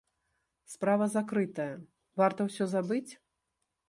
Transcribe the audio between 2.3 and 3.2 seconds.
ўсе забыць?